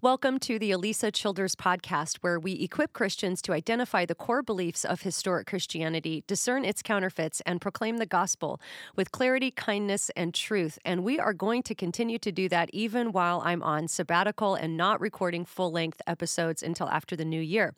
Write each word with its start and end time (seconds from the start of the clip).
Welcome 0.00 0.38
to 0.40 0.58
the 0.58 0.70
Alisa 0.70 1.10
Childers 1.10 1.54
podcast, 1.54 2.18
where 2.18 2.38
we 2.38 2.52
equip 2.60 2.92
Christians 2.92 3.40
to 3.40 3.54
identify 3.54 4.04
the 4.04 4.14
core 4.14 4.42
beliefs 4.42 4.84
of 4.84 5.00
historic 5.00 5.46
Christianity, 5.46 6.24
discern 6.26 6.66
its 6.66 6.82
counterfeits, 6.82 7.40
and 7.46 7.58
proclaim 7.58 7.96
the 7.96 8.04
gospel 8.04 8.60
with 8.96 9.12
clarity, 9.12 9.50
kindness, 9.50 10.10
and 10.14 10.34
truth. 10.34 10.78
And 10.84 11.04
we 11.04 11.18
are 11.18 11.32
going 11.32 11.62
to 11.62 11.74
continue 11.74 12.18
to 12.18 12.30
do 12.30 12.50
that 12.50 12.68
even 12.74 13.12
while 13.12 13.40
I'm 13.46 13.62
on 13.62 13.88
sabbatical 13.88 14.54
and 14.54 14.76
not 14.76 15.00
recording 15.00 15.46
full 15.46 15.72
length 15.72 16.02
episodes 16.06 16.62
until 16.62 16.88
after 16.90 17.16
the 17.16 17.24
new 17.24 17.40
year. 17.40 17.74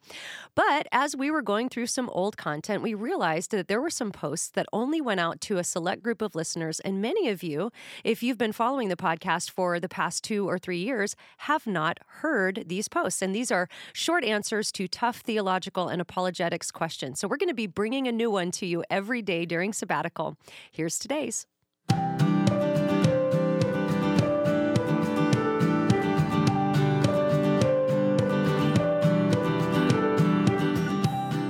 But 0.57 0.89
as 0.91 1.17
we 1.17 1.31
were 1.31 1.43
going 1.43 1.69
through 1.69 1.87
some 1.87 2.11
old 2.11 2.37
content, 2.37 2.83
we 2.83 2.95
realized 2.95 3.53
that 3.53 3.69
there 3.69 3.81
were 3.81 3.89
some 3.89 4.11
posts 4.11 4.49
that 4.49 4.67
only 4.73 5.01
went 5.01 5.21
out 5.21 5.41
to 5.43 5.59
a 5.59 5.65
select 5.65 6.03
group 6.03 6.23
of 6.23 6.35
listeners. 6.35 6.81
And 6.81 7.01
many 7.01 7.29
of 7.29 7.45
you, 7.45 7.71
if 8.03 8.21
you've 8.21 8.39
been 8.39 8.53
following 8.53 8.89
the 8.89 8.97
podcast 8.97 9.51
for 9.51 9.79
the 9.79 9.89
past 9.89 10.25
two 10.25 10.49
or 10.49 10.59
three 10.59 10.79
years, 10.79 11.15
have 11.39 11.69
not 11.87 11.99
heard 12.21 12.65
these 12.67 12.89
posts. 12.89 13.23
And 13.23 13.35
these 13.35 13.51
are 13.53 13.69
short 13.93 14.25
answers 14.25 14.73
to 14.73 14.89
tough 14.89 15.19
theological 15.21 15.89
and 15.89 16.01
apologetics 16.01 16.71
questions. 16.71 17.21
So 17.21 17.29
we're 17.29 17.37
going 17.37 17.49
to 17.49 17.55
be 17.55 17.69
bringing 17.69 18.09
a 18.09 18.13
new 18.13 18.31
one 18.31 18.51
to 18.53 18.67
you 18.67 18.83
every 18.91 19.23
day 19.23 19.47
during 19.47 19.73
sabbatical. 19.73 20.37
Here's 20.73 20.99
today's. 20.99 21.47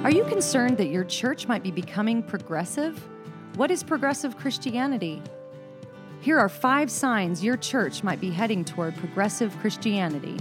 Are 0.05 0.12
you 0.12 0.25
concerned 0.25 0.77
that 0.78 0.89
your 0.89 1.05
church 1.05 1.49
might 1.49 1.62
be 1.62 1.71
becoming 1.71 2.22
progressive? 2.22 2.97
What 3.56 3.71
is 3.71 3.83
progressive 3.83 4.37
Christianity? 4.37 5.22
Here 6.26 6.41
are 6.41 6.48
five 6.48 6.91
signs 6.91 7.44
your 7.44 7.56
church 7.56 8.03
might 8.03 8.20
be 8.20 8.31
heading 8.31 8.64
toward 8.64 8.97
progressive 8.97 9.56
Christianity. 9.60 10.37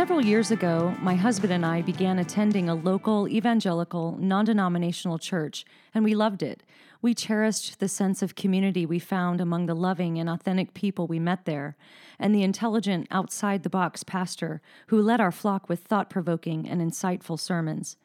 Several 0.00 0.24
years 0.24 0.50
ago, 0.50 0.96
my 1.02 1.14
husband 1.14 1.52
and 1.52 1.64
I 1.64 1.82
began 1.82 2.18
attending 2.18 2.70
a 2.70 2.74
local 2.74 3.28
evangelical, 3.28 4.16
non 4.18 4.46
denominational 4.46 5.18
church, 5.18 5.66
and 5.92 6.02
we 6.02 6.14
loved 6.14 6.42
it. 6.42 6.62
We 7.02 7.12
cherished 7.12 7.78
the 7.78 7.86
sense 7.86 8.22
of 8.22 8.34
community 8.34 8.86
we 8.86 8.98
found 8.98 9.42
among 9.42 9.66
the 9.66 9.74
loving 9.74 10.18
and 10.18 10.30
authentic 10.30 10.72
people 10.72 11.06
we 11.06 11.18
met 11.18 11.44
there, 11.44 11.76
and 12.18 12.34
the 12.34 12.42
intelligent, 12.42 13.08
outside 13.10 13.62
the 13.62 13.68
box 13.68 14.02
pastor 14.02 14.62
who 14.86 15.02
led 15.02 15.20
our 15.20 15.30
flock 15.30 15.68
with 15.68 15.80
thought 15.80 16.08
provoking 16.08 16.66
and 16.66 16.80
insightful 16.80 17.38
sermons. 17.38 17.98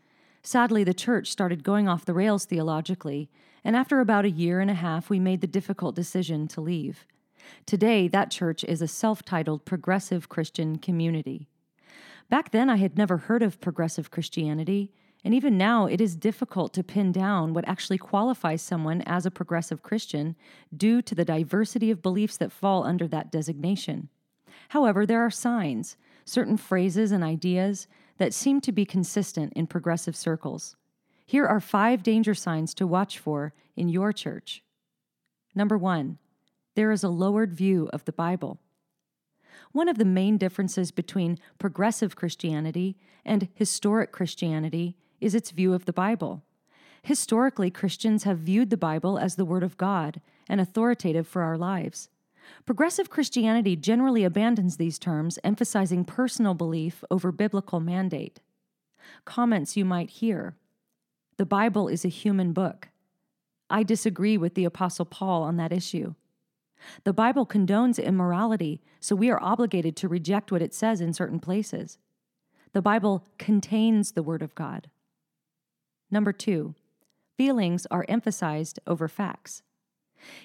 Sadly, 0.43 0.83
the 0.83 0.93
church 0.93 1.31
started 1.31 1.63
going 1.63 1.87
off 1.87 2.03
the 2.03 2.13
rails 2.13 2.43
theologically, 2.43 3.29
and 3.63 3.73
after 3.73 4.01
about 4.01 4.25
a 4.25 4.29
year 4.29 4.59
and 4.59 4.69
a 4.69 4.73
half, 4.73 5.09
we 5.09 5.17
made 5.17 5.39
the 5.39 5.47
difficult 5.47 5.95
decision 5.95 6.49
to 6.49 6.59
leave. 6.59 7.05
Today, 7.65 8.09
that 8.09 8.31
church 8.31 8.65
is 8.65 8.81
a 8.81 8.87
self 8.89 9.23
titled 9.23 9.63
progressive 9.63 10.27
Christian 10.27 10.77
community. 10.77 11.47
Back 12.29 12.51
then, 12.51 12.69
I 12.69 12.77
had 12.77 12.97
never 12.97 13.17
heard 13.17 13.43
of 13.43 13.61
progressive 13.61 14.11
Christianity, 14.11 14.91
and 15.23 15.33
even 15.33 15.57
now, 15.57 15.85
it 15.85 16.01
is 16.01 16.15
difficult 16.15 16.73
to 16.73 16.83
pin 16.83 17.11
down 17.11 17.53
what 17.53 17.67
actually 17.67 17.97
qualifies 17.97 18.61
someone 18.61 19.01
as 19.03 19.25
a 19.25 19.31
progressive 19.31 19.81
Christian 19.81 20.35
due 20.75 21.01
to 21.01 21.15
the 21.15 21.25
diversity 21.25 21.91
of 21.91 22.01
beliefs 22.01 22.37
that 22.37 22.51
fall 22.51 22.83
under 22.83 23.07
that 23.07 23.31
designation. 23.31 24.09
However, 24.69 25.05
there 25.05 25.21
are 25.21 25.31
signs, 25.31 25.97
certain 26.25 26.57
phrases 26.57 27.11
and 27.11 27.23
ideas 27.23 27.87
that 28.17 28.33
seem 28.33 28.61
to 28.61 28.71
be 28.71 28.85
consistent 28.85 29.53
in 29.53 29.67
progressive 29.67 30.15
circles. 30.15 30.75
Here 31.25 31.45
are 31.45 31.59
five 31.59 32.03
danger 32.03 32.33
signs 32.33 32.73
to 32.75 32.87
watch 32.87 33.17
for 33.17 33.53
in 33.75 33.89
your 33.89 34.13
church. 34.13 34.63
Number 35.55 35.77
one, 35.77 36.19
there 36.75 36.91
is 36.91 37.03
a 37.03 37.09
lowered 37.09 37.53
view 37.53 37.89
of 37.93 38.05
the 38.05 38.11
Bible. 38.11 38.59
One 39.75 39.89
of 39.89 39.97
the 39.97 40.05
main 40.05 40.37
differences 40.37 40.91
between 40.91 41.37
progressive 41.59 42.15
Christianity 42.15 42.95
and 43.25 43.49
historic 43.55 44.13
Christianity 44.13 44.95
is 45.19 45.35
its 45.35 45.51
view 45.51 45.73
of 45.73 45.83
the 45.83 45.91
Bible. 45.91 46.43
Historically, 47.03 47.69
Christians 47.69 48.23
have 48.23 48.37
viewed 48.37 48.69
the 48.69 48.77
Bible 48.77 49.17
as 49.19 49.35
the 49.35 49.43
Word 49.43 49.63
of 49.63 49.75
God 49.75 50.21
and 50.47 50.61
authoritative 50.61 51.27
for 51.27 51.41
our 51.41 51.57
lives. 51.57 52.07
Progressive 52.65 53.09
Christianity 53.09 53.75
generally 53.75 54.23
abandons 54.23 54.77
these 54.77 54.97
terms, 54.97 55.37
emphasizing 55.43 56.05
personal 56.05 56.53
belief 56.53 57.03
over 57.11 57.33
biblical 57.33 57.81
mandate. 57.81 58.39
Comments 59.25 59.75
you 59.75 59.83
might 59.83 60.09
hear 60.09 60.55
The 61.35 61.45
Bible 61.45 61.89
is 61.89 62.05
a 62.05 62.07
human 62.07 62.53
book. 62.53 62.87
I 63.69 63.83
disagree 63.83 64.37
with 64.37 64.53
the 64.53 64.63
Apostle 64.63 65.03
Paul 65.03 65.43
on 65.43 65.57
that 65.57 65.73
issue. 65.73 66.13
The 67.03 67.13
Bible 67.13 67.45
condones 67.45 68.03
immorality, 68.03 68.81
so 68.99 69.15
we 69.15 69.29
are 69.29 69.41
obligated 69.41 69.95
to 69.97 70.07
reject 70.07 70.51
what 70.51 70.61
it 70.61 70.73
says 70.73 71.01
in 71.01 71.13
certain 71.13 71.39
places. 71.39 71.97
The 72.73 72.81
Bible 72.81 73.25
contains 73.37 74.11
the 74.11 74.23
Word 74.23 74.41
of 74.41 74.55
God. 74.55 74.89
Number 76.11 76.31
two, 76.33 76.75
feelings 77.37 77.85
are 77.89 78.05
emphasized 78.07 78.79
over 78.85 79.07
facts. 79.07 79.61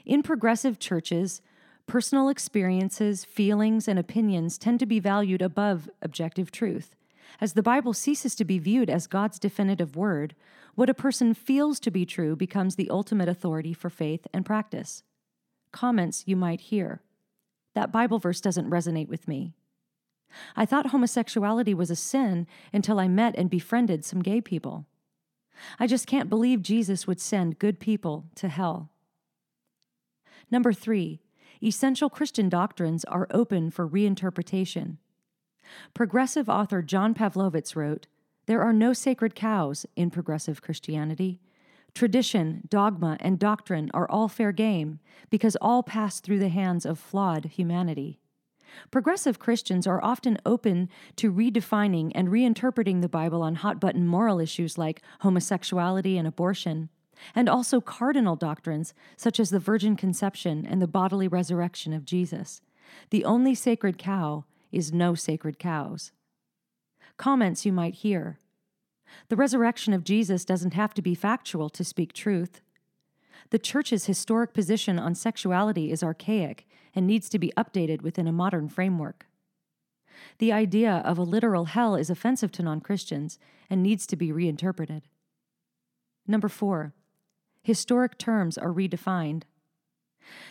In 0.05 0.23
progressive 0.23 0.79
churches, 0.79 1.41
personal 1.87 2.29
experiences, 2.29 3.25
feelings, 3.25 3.88
and 3.88 3.99
opinions 3.99 4.59
tend 4.59 4.79
to 4.81 4.87
be 4.87 5.00
valued 5.00 5.43
above 5.43 5.88
objective 6.03 6.50
truth. 6.50 6.94
As 7.41 7.55
the 7.55 7.62
Bible 7.62 7.93
ceases 7.93 8.35
to 8.37 8.44
be 8.44 8.59
viewed 8.59 8.91
as 8.91 9.06
God's 9.06 9.38
definitive 9.38 9.97
word, 9.97 10.35
what 10.75 10.91
a 10.91 10.94
person 10.94 11.35
feels 11.35 11.81
to 11.81 11.91
be 11.91 12.06
true 12.06 12.37
becomes 12.37 12.76
the 12.76 12.91
ultimate 12.91 13.29
authority 13.29 13.73
for 13.73 13.91
faith 13.91 14.26
and 14.32 14.47
practice 14.47 15.03
comments 15.72 16.25
you 16.26 16.37
might 16.37 16.61
hear. 16.62 17.02
That 17.75 17.93
Bible 17.93 18.19
verse 18.19 18.40
doesn't 18.40 18.70
resonate 18.70 19.08
with 19.08 19.28
me. 19.28 19.55
I 20.56 20.64
thought 20.64 20.88
homosexuality 20.88 21.75
was 21.75 21.90
a 21.90 21.96
sin 21.96 22.46
until 22.72 23.00
I 23.00 23.08
met 23.08 23.34
and 23.37 23.50
befriended 23.50 24.05
some 24.05 24.22
gay 24.22 24.40
people. 24.40 24.87
I 25.78 25.87
just 25.87 26.06
can't 26.06 26.31
believe 26.31 26.62
Jesus 26.62 27.06
would 27.06 27.20
send 27.20 27.58
good 27.58 27.81
people 27.81 28.26
to 28.37 28.49
hell. 28.49 28.90
Number 30.50 30.72
three, 30.72 31.20
essential 31.62 32.11
Christian 32.11 32.49
doctrines 32.49 33.05
are 33.05 33.26
open 33.31 33.70
for 33.70 33.88
reinterpretation. 33.88 34.96
Progressive 35.94 36.49
author 36.49 36.82
John 36.82 37.14
Pavlovitz 37.14 37.76
wrote 37.76 38.06
There 38.46 38.62
are 38.62 38.73
no 38.73 38.93
sacred 38.93 39.34
cows 39.34 39.87
in 39.96 40.11
progressive 40.11 40.62
Christianity. 40.62 41.40
Tradition, 41.94 42.62
dogma, 42.69 43.16
and 43.20 43.38
doctrine 43.38 43.90
are 43.92 44.10
all 44.10 44.28
fair 44.28 44.52
game 44.52 45.00
because 45.28 45.56
all 45.56 45.82
pass 45.82 46.20
through 46.20 46.38
the 46.38 46.48
hands 46.48 46.87
of 46.87 46.98
flawed 46.98 47.46
humanity. 47.46 48.20
Progressive 48.90 49.38
Christians 49.38 49.87
are 49.87 50.02
often 50.02 50.38
open 50.46 50.88
to 51.16 51.32
redefining 51.32 52.12
and 52.14 52.28
reinterpreting 52.28 53.00
the 53.00 53.08
Bible 53.08 53.42
on 53.42 53.56
hot 53.56 53.81
button 53.81 54.06
moral 54.06 54.38
issues 54.38 54.78
like 54.78 55.02
homosexuality 55.20 56.16
and 56.16 56.26
abortion, 56.26 56.88
and 57.34 57.48
also 57.48 57.81
cardinal 57.81 58.37
doctrines 58.37 58.94
such 59.16 59.40
as 59.40 59.50
the 59.50 59.58
virgin 59.58 59.96
conception 59.96 60.64
and 60.64 60.81
the 60.81 60.87
bodily 60.87 61.28
resurrection 61.28 61.92
of 61.92 62.04
Jesus. 62.04 62.60
The 63.10 63.25
only 63.25 63.54
sacred 63.54 63.98
cow 63.98 64.44
is 64.72 64.92
no 64.92 65.14
sacred 65.14 65.58
cows. 65.58 66.12
Comments 67.16 67.66
you 67.66 67.72
might 67.72 67.96
hear. 67.96 68.38
The 69.29 69.37
resurrection 69.37 69.93
of 69.93 70.05
Jesus 70.05 70.45
doesn't 70.45 70.75
have 70.75 70.95
to 70.95 71.03
be 71.03 71.15
factual 71.15 71.69
to 71.71 71.85
speak 71.85 72.12
truth. 72.12 72.61
The 73.51 73.59
church's 73.59 74.07
historic 74.07 74.53
position 74.55 74.99
on 74.99 75.15
sexuality 75.15 75.91
is 75.91 76.03
archaic 76.03 76.67
and 76.95 77.07
needs 77.07 77.29
to 77.31 77.39
be 77.39 77.53
updated 77.57 78.03
within 78.03 78.27
a 78.27 78.33
modern 78.33 78.69
framework. 78.69 79.27
The 80.39 80.53
idea 80.53 81.03
of 81.05 81.19
a 81.19 81.23
literal 81.23 81.67
hell 81.67 81.97
is 81.97 82.11
offensive 82.11 82.53
to 82.53 82.62
non 82.62 82.81
Christians 82.81 83.39
and 83.69 83.83
needs 83.83 84.07
to 84.07 84.17
be 84.17 84.33
reinterpreted. 84.33 85.03
Number 86.27 86.49
four, 86.49 86.93
historic 87.62 88.19
terms 88.19 88.59
are 88.59 88.73
redefined. 88.73 89.43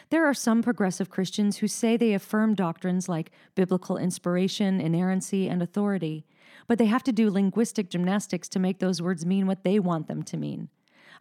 There 0.10 0.26
are 0.26 0.34
some 0.34 0.62
progressive 0.62 1.10
Christians 1.10 1.58
who 1.58 1.68
say 1.68 1.96
they 1.96 2.14
affirm 2.14 2.56
doctrines 2.56 3.08
like 3.08 3.32
biblical 3.56 3.98
inspiration, 3.98 4.82
inerrancy, 4.82 5.48
and 5.48 5.62
authority, 5.62 6.26
but 6.68 6.78
they 6.78 6.86
have 6.86 7.04
to 7.04 7.12
do 7.12 7.30
linguistic 7.30 7.90
gymnastics 7.90 8.50
to 8.50 8.60
make 8.60 8.80
those 8.80 9.02
words 9.02 9.26
mean 9.26 9.48
what 9.48 9.64
they 9.64 9.80
want 9.80 10.08
them 10.08 10.24
to 10.24 10.38
mean. 10.38 10.70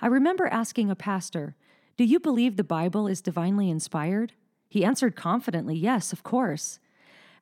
I 0.00 0.06
remember 0.06 0.46
asking 0.46 0.90
a 0.90 0.96
pastor, 0.96 1.54
Do 1.96 2.04
you 2.04 2.20
believe 2.20 2.56
the 2.56 2.64
Bible 2.64 3.06
is 3.06 3.20
divinely 3.20 3.68
inspired? 3.70 4.32
He 4.68 4.84
answered 4.84 5.16
confidently, 5.16 5.76
Yes, 5.76 6.12
of 6.12 6.22
course. 6.22 6.78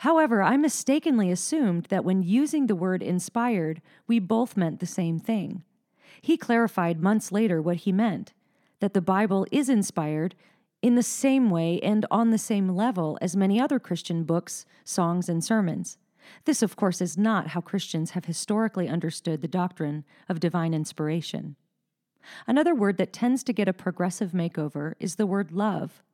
However, 0.01 0.43
I 0.43 0.57
mistakenly 0.57 1.31
assumed 1.31 1.85
that 1.85 2.05
when 2.05 2.23
using 2.23 2.67
the 2.67 2.77
word 2.77 3.03
inspired, 3.03 3.81
we 4.07 4.19
both 4.19 4.57
meant 4.57 4.81
the 4.81 4.87
same 4.87 5.19
thing. 5.19 5.63
He 6.21 6.37
clarified 6.37 7.01
months 7.01 7.33
later 7.33 7.63
what 7.63 7.79
he 7.79 7.93
meant 7.93 8.33
that 8.81 8.93
the 8.93 9.01
Bible 9.01 9.47
is 9.51 9.71
inspired 9.71 10.35
in 10.87 10.95
the 10.95 11.03
same 11.03 11.51
way 11.51 11.81
and 11.81 12.07
on 12.13 12.31
the 12.31 12.39
same 12.39 12.69
level 12.69 13.19
as 13.21 13.35
many 13.35 13.61
other 13.61 13.81
Christian 13.81 14.23
books, 14.23 14.65
songs, 14.85 15.29
and 15.29 15.43
sermons. 15.43 15.99
This, 16.45 16.63
of 16.63 16.77
course, 16.77 17.01
is 17.01 17.19
not 17.19 17.49
how 17.49 17.61
Christians 17.61 18.13
have 18.13 18.27
historically 18.27 18.89
understood 18.89 19.43
the 19.43 19.49
doctrine 19.49 20.05
of 20.29 20.39
divine 20.39 20.73
inspiration. 20.73 21.57
Another 22.47 22.73
word 22.73 22.99
that 22.99 23.13
tends 23.13 23.43
to 23.43 23.53
get 23.53 23.67
a 23.67 23.73
progressive 23.73 24.31
makeover 24.31 24.93
is 25.01 25.17
the 25.17 25.27
word 25.27 25.51
love. 25.51 26.05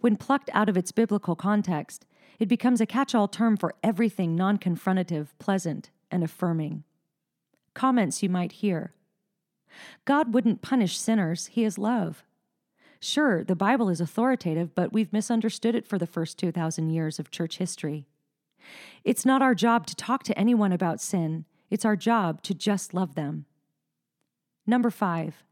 When 0.00 0.16
plucked 0.16 0.50
out 0.52 0.68
of 0.68 0.76
its 0.76 0.90
biblical 0.90 1.36
context, 1.36 2.04
it 2.40 2.48
becomes 2.48 2.80
a 2.80 2.86
catch 2.86 3.14
all 3.14 3.28
term 3.28 3.56
for 3.56 3.76
everything 3.84 4.34
non 4.34 4.58
confrontative, 4.58 5.28
pleasant, 5.38 5.90
and 6.10 6.24
affirming. 6.24 6.82
Comments 7.74 8.24
you 8.24 8.28
might 8.28 8.50
hear 8.50 8.92
God 10.04 10.34
wouldn't 10.34 10.62
punish 10.62 10.98
sinners, 10.98 11.46
He 11.46 11.62
is 11.62 11.78
love. 11.78 12.24
Sure, 13.06 13.44
the 13.44 13.54
Bible 13.54 13.88
is 13.88 14.00
authoritative, 14.00 14.74
but 14.74 14.92
we've 14.92 15.12
misunderstood 15.12 15.76
it 15.76 15.86
for 15.86 15.96
the 15.96 16.08
first 16.08 16.38
2,000 16.38 16.90
years 16.90 17.20
of 17.20 17.30
church 17.30 17.58
history. 17.58 18.08
It's 19.04 19.24
not 19.24 19.42
our 19.42 19.54
job 19.54 19.86
to 19.86 19.94
talk 19.94 20.24
to 20.24 20.36
anyone 20.36 20.72
about 20.72 21.00
sin, 21.00 21.44
it's 21.70 21.84
our 21.84 21.94
job 21.94 22.42
to 22.42 22.52
just 22.52 22.94
love 22.94 23.14
them. 23.14 23.44
Number 24.66 24.90
five, 24.90 25.44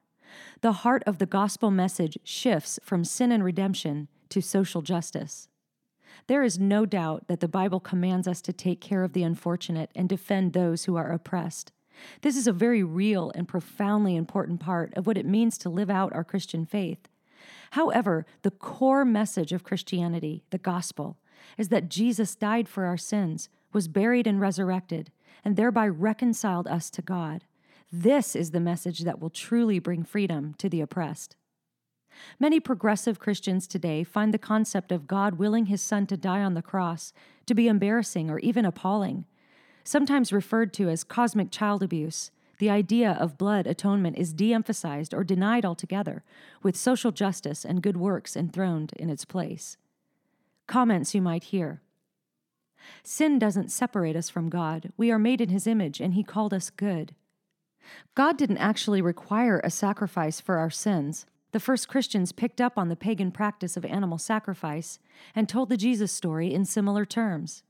the 0.63 0.73
heart 0.83 1.05
of 1.07 1.19
the 1.19 1.27
gospel 1.27 1.71
message 1.71 2.19
shifts 2.25 2.81
from 2.83 3.05
sin 3.05 3.31
and 3.31 3.45
redemption 3.45 4.09
to 4.31 4.41
social 4.41 4.83
justice. 4.83 5.47
There 6.27 6.43
is 6.43 6.59
no 6.59 6.85
doubt 6.85 7.29
that 7.29 7.39
the 7.39 7.47
Bible 7.47 7.79
commands 7.79 8.27
us 8.27 8.43
to 8.43 8.53
take 8.53 8.81
care 8.81 9.05
of 9.05 9.13
the 9.13 9.23
unfortunate 9.23 9.91
and 9.95 10.09
defend 10.09 10.55
those 10.55 10.87
who 10.87 10.97
are 10.97 11.13
oppressed. 11.13 11.71
This 12.23 12.37
is 12.37 12.49
a 12.49 12.53
very 12.53 12.83
real 12.83 13.31
and 13.37 13.47
profoundly 13.47 14.17
important 14.17 14.59
part 14.59 14.93
of 14.97 15.07
what 15.07 15.17
it 15.17 15.25
means 15.25 15.57
to 15.59 15.69
live 15.69 15.89
out 15.89 16.13
our 16.13 16.25
Christian 16.25 16.67
faith. 16.67 17.09
However, 17.73 18.27
the 18.43 18.51
core 18.51 19.05
message 19.05 19.53
of 19.53 19.65
Christianity, 19.65 20.45
the 20.51 20.59
gospel, 20.59 21.19
is 21.59 21.69
that 21.69 21.89
Jesus 21.89 22.35
died 22.35 22.69
for 22.69 22.85
our 22.85 22.97
sins, 22.97 23.49
was 23.73 23.89
buried 23.89 24.27
and 24.27 24.41
resurrected, 24.41 25.11
and 25.45 25.57
thereby 25.57 25.89
reconciled 25.89 26.67
us 26.67 26.91
to 26.91 27.03
God. 27.03 27.45
This 27.93 28.35
is 28.35 28.51
the 28.51 28.61
message 28.61 29.01
that 29.01 29.21
will 29.21 29.31
truly 29.31 29.79
bring 29.79 30.05
freedom 30.05 30.55
to 30.59 30.69
the 30.69 30.81
oppressed. 30.81 31.37
Many 32.39 32.61
progressive 32.61 33.19
Christians 33.19 33.67
today 33.67 34.05
find 34.05 34.33
the 34.33 34.39
concept 34.39 34.93
of 34.93 35.07
God 35.07 35.35
willing 35.35 35.67
his 35.67 35.83
son 35.83 36.07
to 36.07 36.17
die 36.17 36.43
on 36.43 36.55
the 36.55 36.63
cross 36.63 37.13
to 37.47 37.55
be 37.55 37.69
embarrassing 37.69 38.31
or 38.31 38.39
even 38.39 38.65
appalling. 38.65 39.27
Sometimes 39.83 40.33
referred 40.33 40.73
to 40.75 40.89
as 40.89 41.05
cosmic 41.05 41.51
child 41.51 41.83
abuse, 41.83 42.31
the 42.59 42.71
idea 42.71 43.13
of 43.13 43.39
blood 43.39 43.67
atonement 43.67 44.17
is 44.19 44.33
de 44.33 44.53
emphasized 44.53 45.15
or 45.15 45.25
denied 45.25 45.65
altogether, 45.65 46.23
with 46.63 46.77
social 46.77 47.13
justice 47.13 47.65
and 47.65 47.83
good 47.83 47.97
works 47.97 48.37
enthroned 48.37 48.93
in 48.97 49.11
its 49.11 49.25
place. 49.25 49.77
Comments 50.67 51.15
you 51.15 51.23
might 51.23 51.45
hear 51.45 51.81
Sin 53.03 53.39
doesn't 53.39 53.73
separate 53.73 54.17
us 54.17 54.29
from 54.29 54.49
God. 54.49 54.93
We 54.97 55.11
are 55.11 55.19
made 55.19 55.41
in 55.41 55.49
His 55.49 55.67
image, 55.67 56.01
and 56.01 56.15
He 56.15 56.23
called 56.23 56.53
us 56.53 56.71
good. 56.71 57.15
God 58.15 58.37
didn't 58.37 58.59
actually 58.59 59.03
require 59.03 59.61
a 59.63 59.71
sacrifice 59.71 60.41
for 60.41 60.57
our 60.59 60.71
sins. 60.71 61.27
The 61.53 61.61
first 61.61 61.89
Christians 61.89 62.33
picked 62.33 62.61
up 62.61 62.79
on 62.79 62.89
the 62.89 62.97
pagan 62.97 63.31
practice 63.31 63.77
of 63.77 63.85
animal 63.85 64.19
sacrifice 64.19 64.99
and 65.35 65.49
told 65.49 65.69
the 65.69 65.77
Jesus 65.77 66.13
story 66.13 66.53
in 66.53 66.65
similar 66.65 67.05
terms. 67.05 67.63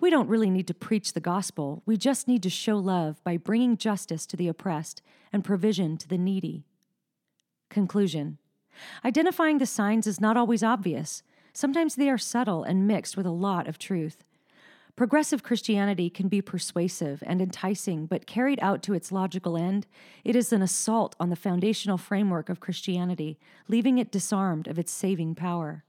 We 0.00 0.10
don't 0.10 0.28
really 0.28 0.50
need 0.50 0.66
to 0.68 0.74
preach 0.74 1.12
the 1.12 1.20
gospel, 1.20 1.82
we 1.86 1.96
just 1.96 2.28
need 2.28 2.42
to 2.42 2.50
show 2.50 2.76
love 2.76 3.22
by 3.24 3.36
bringing 3.36 3.76
justice 3.76 4.26
to 4.26 4.36
the 4.36 4.48
oppressed 4.48 5.02
and 5.32 5.44
provision 5.44 5.96
to 5.98 6.08
the 6.08 6.18
needy. 6.18 6.64
Conclusion 7.70 8.38
Identifying 9.04 9.58
the 9.58 9.66
signs 9.66 10.06
is 10.06 10.20
not 10.20 10.36
always 10.36 10.62
obvious. 10.62 11.22
Sometimes 11.52 11.94
they 11.94 12.08
are 12.08 12.18
subtle 12.18 12.64
and 12.64 12.86
mixed 12.86 13.16
with 13.16 13.26
a 13.26 13.30
lot 13.30 13.68
of 13.68 13.78
truth. 13.78 14.24
Progressive 14.94 15.42
Christianity 15.42 16.10
can 16.10 16.28
be 16.28 16.42
persuasive 16.42 17.22
and 17.26 17.40
enticing, 17.40 18.06
but 18.06 18.26
carried 18.26 18.60
out 18.60 18.82
to 18.82 18.92
its 18.92 19.10
logical 19.10 19.56
end, 19.56 19.86
it 20.22 20.36
is 20.36 20.52
an 20.52 20.60
assault 20.60 21.16
on 21.18 21.30
the 21.30 21.36
foundational 21.36 21.96
framework 21.96 22.50
of 22.50 22.60
Christianity, 22.60 23.38
leaving 23.68 23.96
it 23.96 24.12
disarmed 24.12 24.68
of 24.68 24.78
its 24.78 24.92
saving 24.92 25.34
power. 25.34 25.84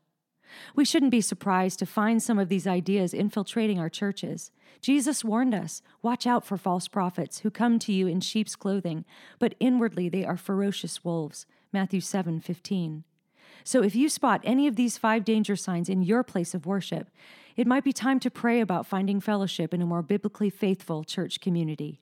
We 0.75 0.85
shouldn't 0.85 1.11
be 1.11 1.21
surprised 1.21 1.79
to 1.79 1.85
find 1.85 2.21
some 2.21 2.39
of 2.39 2.49
these 2.49 2.67
ideas 2.67 3.13
infiltrating 3.13 3.79
our 3.79 3.89
churches. 3.89 4.51
Jesus 4.81 5.23
warned 5.23 5.55
us 5.55 5.81
watch 6.01 6.27
out 6.27 6.45
for 6.45 6.57
false 6.57 6.87
prophets 6.87 7.39
who 7.39 7.51
come 7.51 7.79
to 7.79 7.93
you 7.93 8.07
in 8.07 8.19
sheep's 8.19 8.55
clothing, 8.55 9.05
but 9.39 9.55
inwardly 9.59 10.09
they 10.09 10.25
are 10.25 10.37
ferocious 10.37 11.03
wolves. 11.03 11.45
Matthew 11.71 12.01
7 12.01 12.39
15. 12.39 13.03
So 13.63 13.81
if 13.81 13.95
you 13.95 14.09
spot 14.09 14.41
any 14.43 14.67
of 14.67 14.75
these 14.75 14.97
five 14.97 15.23
danger 15.23 15.55
signs 15.55 15.87
in 15.89 16.01
your 16.01 16.23
place 16.23 16.53
of 16.53 16.65
worship, 16.65 17.09
it 17.55 17.67
might 17.67 17.83
be 17.83 17.93
time 17.93 18.19
to 18.21 18.31
pray 18.31 18.59
about 18.59 18.85
finding 18.85 19.21
fellowship 19.21 19.73
in 19.73 19.81
a 19.81 19.85
more 19.85 20.01
biblically 20.01 20.49
faithful 20.49 21.03
church 21.03 21.39
community. 21.39 22.01